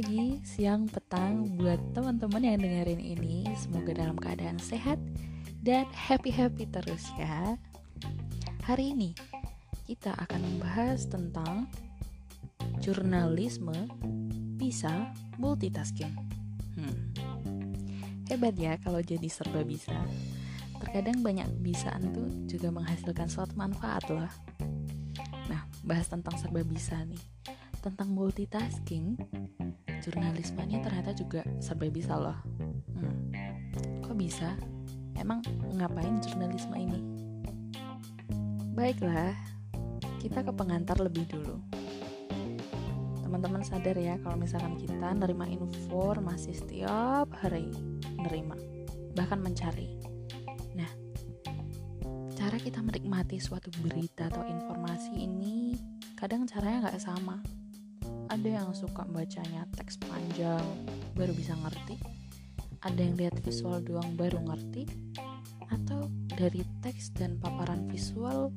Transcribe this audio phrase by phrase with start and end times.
[0.00, 3.44] pagi, siang, petang buat teman-teman yang dengerin ini.
[3.52, 4.96] Semoga dalam keadaan sehat
[5.60, 7.60] dan happy-happy terus ya.
[8.64, 9.12] Hari ini
[9.84, 11.68] kita akan membahas tentang
[12.80, 13.76] jurnalisme
[14.56, 16.16] bisa multitasking.
[16.80, 16.96] Hmm.
[18.24, 20.00] Hebat ya kalau jadi serba bisa.
[20.80, 24.32] Terkadang banyak bisaan tuh juga menghasilkan suatu manfaat loh.
[25.52, 27.20] Nah, bahas tentang serba bisa nih
[27.80, 29.16] tentang multitasking,
[30.00, 32.38] jurnalismenya ternyata juga serba bisa loh.
[32.96, 33.30] Hmm,
[34.00, 34.56] kok bisa?
[35.14, 35.44] Emang
[35.76, 37.00] ngapain jurnalisme ini?
[38.72, 39.36] Baiklah,
[40.18, 41.60] kita ke pengantar lebih dulu.
[43.20, 47.68] Teman-teman sadar ya kalau misalkan kita nerima informasi setiap hari,
[48.16, 48.56] nerima,
[49.12, 50.00] bahkan mencari.
[50.74, 50.90] Nah,
[52.34, 55.76] cara kita menikmati suatu berita atau informasi ini
[56.16, 57.59] kadang caranya nggak sama
[58.30, 60.62] ada yang suka bacanya teks panjang
[61.18, 61.98] baru bisa ngerti.
[62.80, 64.86] Ada yang lihat visual doang baru ngerti.
[65.66, 66.06] Atau
[66.38, 68.54] dari teks dan paparan visual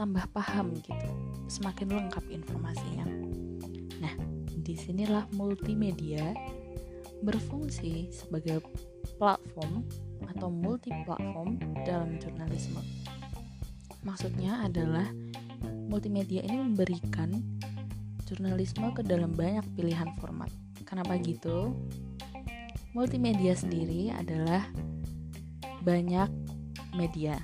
[0.00, 1.08] tambah paham gitu.
[1.52, 3.04] Semakin lengkap informasinya.
[4.00, 4.14] Nah
[4.64, 6.32] di sinilah multimedia
[7.20, 8.64] berfungsi sebagai
[9.20, 9.84] platform
[10.32, 12.80] atau multi platform dalam jurnalisme.
[14.04, 15.08] Maksudnya adalah
[15.88, 17.53] multimedia ini memberikan
[18.24, 20.48] jurnalisme ke dalam banyak pilihan format.
[20.88, 21.76] Kenapa gitu?
[22.96, 24.64] Multimedia sendiri adalah
[25.84, 26.32] banyak
[26.96, 27.36] media.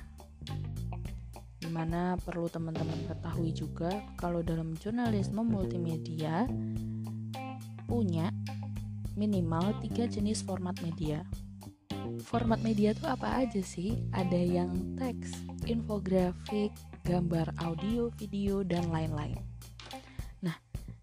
[1.61, 6.49] Di mana perlu teman-teman ketahui juga kalau dalam jurnalisme multimedia
[7.85, 8.33] punya
[9.13, 11.21] minimal tiga jenis format media.
[12.25, 14.01] Format media itu apa aja sih?
[14.15, 15.35] Ada yang teks,
[15.69, 16.73] infografik,
[17.05, 19.50] gambar audio, video, dan lain-lain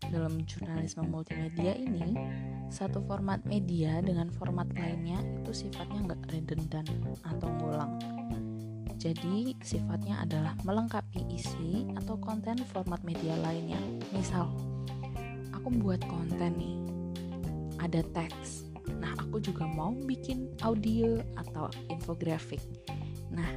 [0.08, 2.16] dalam jurnalisme multimedia ini
[2.68, 6.90] satu format media dengan format lainnya itu sifatnya nggak redundant
[7.24, 7.92] atau ngulang.
[8.98, 13.78] Jadi sifatnya adalah melengkapi isi atau konten format media lainnya.
[14.10, 14.50] Misal
[15.54, 16.76] aku buat konten nih
[17.78, 18.66] ada teks.
[18.98, 22.60] Nah aku juga mau bikin audio atau infografik.
[23.30, 23.48] Nah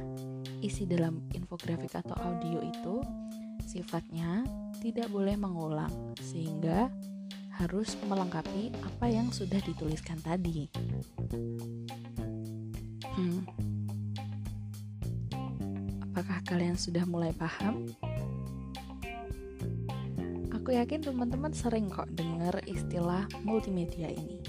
[0.62, 3.02] isi dalam infografik atau audio itu
[3.66, 4.46] sifatnya
[4.82, 6.90] tidak boleh mengulang, sehingga
[7.54, 10.66] harus melengkapi apa yang sudah dituliskan tadi.
[13.14, 13.46] Hmm.
[16.10, 17.86] Apakah kalian sudah mulai paham?
[20.50, 24.42] Aku yakin teman-teman sering kok dengar istilah multimedia ini.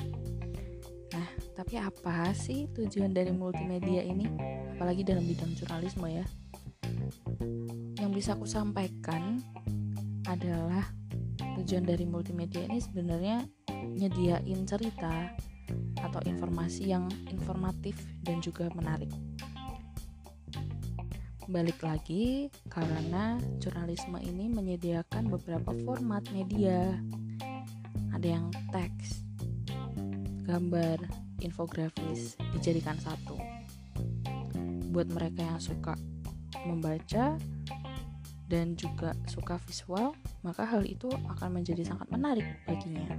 [1.13, 4.25] Nah, tapi apa sih tujuan dari multimedia ini?
[4.73, 6.25] Apalagi dalam bidang jurnalisme ya.
[8.01, 9.38] Yang bisa aku sampaikan
[10.28, 10.88] adalah
[11.59, 13.45] tujuan dari multimedia ini sebenarnya
[13.94, 15.31] nyediain cerita
[16.01, 17.95] atau informasi yang informatif
[18.25, 19.09] dan juga menarik.
[21.44, 26.95] Balik lagi karena jurnalisme ini menyediakan beberapa format media.
[28.16, 29.28] Ada yang teks,
[30.47, 31.03] gambar,
[31.44, 33.35] infografis dijadikan satu.
[34.95, 36.00] Buat mereka yang suka
[36.63, 37.35] membaca
[38.53, 40.13] dan juga suka visual,
[40.45, 43.09] maka hal itu akan menjadi sangat menarik baginya.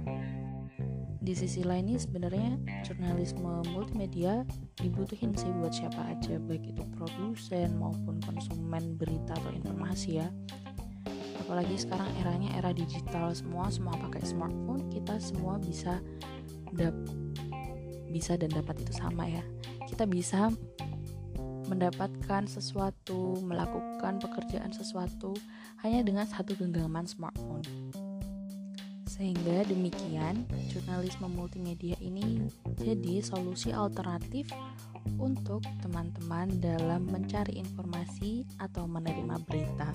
[1.19, 2.55] Di sisi lain ini sebenarnya
[2.87, 4.47] jurnalisme multimedia
[4.79, 10.31] dibutuhin sih buat siapa aja, baik itu produsen maupun konsumen berita atau informasi ya.
[11.43, 15.99] Apalagi sekarang eranya era digital semua semua pakai smartphone, kita semua bisa
[16.71, 16.95] dap
[18.07, 19.43] bisa dan dapat itu sama ya.
[19.83, 20.47] Kita bisa
[21.67, 25.33] mendapatkan sesuatu, melakukan pekerjaan sesuatu
[25.81, 27.65] hanya dengan satu genggaman smartphone.
[29.05, 32.45] Sehingga demikian, jurnalisme multimedia ini
[32.75, 34.51] jadi solusi alternatif
[35.15, 39.89] untuk teman-teman dalam mencari informasi atau menerima berita.